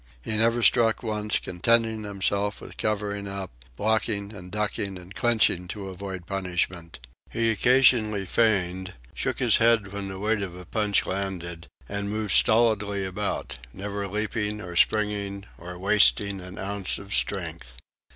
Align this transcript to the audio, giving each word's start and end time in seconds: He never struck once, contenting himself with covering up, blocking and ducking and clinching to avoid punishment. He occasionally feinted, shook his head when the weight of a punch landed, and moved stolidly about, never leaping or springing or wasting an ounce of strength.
He 0.23 0.35
never 0.35 0.63
struck 0.63 1.03
once, 1.03 1.37
contenting 1.37 2.05
himself 2.05 2.59
with 2.59 2.75
covering 2.75 3.27
up, 3.27 3.51
blocking 3.75 4.33
and 4.33 4.51
ducking 4.51 4.97
and 4.97 5.13
clinching 5.13 5.67
to 5.67 5.89
avoid 5.89 6.25
punishment. 6.25 6.99
He 7.29 7.51
occasionally 7.51 8.25
feinted, 8.25 8.95
shook 9.13 9.37
his 9.37 9.57
head 9.57 9.93
when 9.93 10.07
the 10.07 10.17
weight 10.17 10.41
of 10.41 10.55
a 10.55 10.65
punch 10.65 11.05
landed, 11.05 11.67
and 11.87 12.09
moved 12.09 12.31
stolidly 12.31 13.05
about, 13.05 13.59
never 13.73 14.07
leaping 14.07 14.59
or 14.59 14.75
springing 14.75 15.45
or 15.59 15.77
wasting 15.77 16.41
an 16.41 16.57
ounce 16.57 16.97
of 16.97 17.13
strength. 17.13 17.77